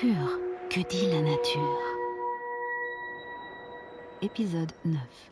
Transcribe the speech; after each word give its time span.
Que 0.00 0.80
dit 0.88 1.10
la 1.10 1.20
nature. 1.20 1.78
Épisode 4.22 4.72
9 4.86 5.29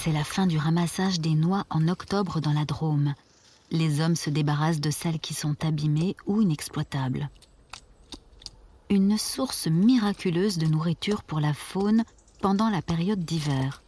C'est 0.00 0.12
la 0.12 0.22
fin 0.22 0.46
du 0.46 0.58
ramassage 0.58 1.18
des 1.18 1.34
noix 1.34 1.64
en 1.70 1.88
octobre 1.88 2.40
dans 2.40 2.52
la 2.52 2.64
Drôme. 2.64 3.14
Les 3.72 4.00
hommes 4.00 4.14
se 4.14 4.30
débarrassent 4.30 4.80
de 4.80 4.92
celles 4.92 5.18
qui 5.18 5.34
sont 5.34 5.56
abîmées 5.64 6.14
ou 6.24 6.40
inexploitables. 6.40 7.28
Une 8.90 9.18
source 9.18 9.66
miraculeuse 9.66 10.56
de 10.56 10.66
nourriture 10.66 11.24
pour 11.24 11.40
la 11.40 11.52
faune 11.52 12.04
pendant 12.40 12.70
la 12.70 12.80
période 12.80 13.24
d'hiver. 13.24 13.82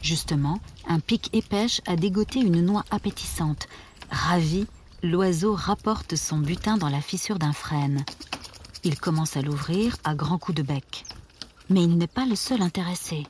Justement, 0.00 0.58
un 0.88 0.98
pic 0.98 1.28
épêche 1.34 1.82
a 1.86 1.94
dégoté 1.94 2.40
une 2.40 2.64
noix 2.64 2.86
appétissante. 2.90 3.68
Ravi, 4.10 4.66
l'oiseau 5.02 5.54
rapporte 5.54 6.16
son 6.16 6.38
butin 6.38 6.78
dans 6.78 6.88
la 6.88 7.02
fissure 7.02 7.38
d'un 7.38 7.52
frêne. 7.52 8.06
Il 8.82 8.98
commence 8.98 9.36
à 9.36 9.42
l'ouvrir 9.42 9.98
à 10.04 10.14
grands 10.14 10.38
coups 10.38 10.56
de 10.56 10.62
bec. 10.62 11.04
Mais 11.70 11.82
il 11.82 11.98
n'est 11.98 12.06
pas 12.06 12.24
le 12.24 12.34
seul 12.34 12.62
intéressé. 12.62 13.26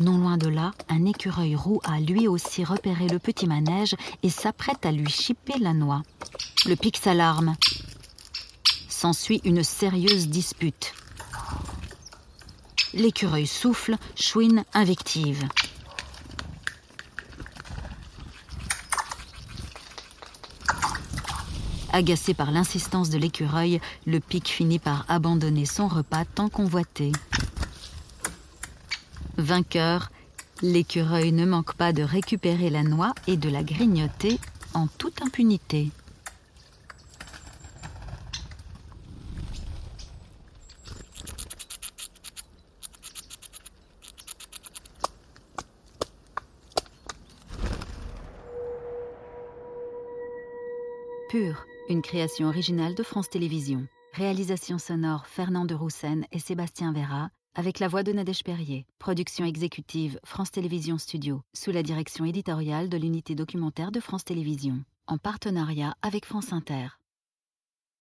Non 0.00 0.18
loin 0.18 0.36
de 0.36 0.48
là, 0.48 0.72
un 0.88 1.04
écureuil 1.04 1.54
roux 1.54 1.80
a 1.84 2.00
lui 2.00 2.28
aussi 2.28 2.64
repéré 2.64 3.08
le 3.08 3.18
petit 3.18 3.46
manège 3.46 3.94
et 4.22 4.30
s'apprête 4.30 4.84
à 4.84 4.92
lui 4.92 5.10
chipper 5.10 5.58
la 5.58 5.72
noix. 5.72 6.02
Le 6.66 6.74
pic 6.74 6.96
s'alarme. 6.96 7.54
S'ensuit 8.88 9.40
une 9.44 9.62
sérieuse 9.62 10.28
dispute. 10.28 10.94
L'écureuil 12.94 13.46
souffle, 13.46 13.96
chouine, 14.18 14.64
invective. 14.72 15.46
Agacé 21.92 22.34
par 22.34 22.50
l'insistance 22.50 23.08
de 23.08 23.16
l'écureuil, 23.16 23.80
le 24.06 24.20
pic 24.20 24.48
finit 24.48 24.78
par 24.78 25.06
abandonner 25.08 25.64
son 25.64 25.88
repas 25.88 26.26
tant 26.26 26.50
convoité. 26.50 27.12
Vainqueur, 29.38 30.10
l'écureuil 30.62 31.30
ne 31.30 31.44
manque 31.44 31.74
pas 31.74 31.92
de 31.92 32.02
récupérer 32.02 32.70
la 32.70 32.82
noix 32.82 33.12
et 33.26 33.36
de 33.36 33.50
la 33.50 33.62
grignoter 33.62 34.38
en 34.72 34.86
toute 34.86 35.20
impunité. 35.20 35.90
Pure, 51.28 51.66
une 51.90 52.00
création 52.00 52.48
originale 52.48 52.94
de 52.94 53.02
France 53.02 53.28
Télévisions. 53.28 53.86
Réalisation 54.14 54.78
sonore 54.78 55.26
Fernand 55.26 55.66
de 55.66 55.74
Roussen 55.74 56.24
et 56.32 56.38
Sébastien 56.38 56.92
Vera, 56.92 57.28
avec 57.56 57.80
la 57.80 57.88
voix 57.88 58.02
de 58.02 58.12
Nadège 58.12 58.44
Perrier. 58.44 58.86
Production 58.98 59.46
exécutive 59.46 60.20
France 60.24 60.50
Télévisions 60.50 60.98
Studio, 60.98 61.40
sous 61.56 61.70
la 61.70 61.82
direction 61.82 62.26
éditoriale 62.26 62.90
de 62.90 62.98
l'unité 62.98 63.34
documentaire 63.34 63.90
de 63.90 63.98
France 63.98 64.24
Télévisions, 64.24 64.84
en 65.06 65.16
partenariat 65.16 65.94
avec 66.02 66.26
France 66.26 66.52
Inter. 66.52 66.88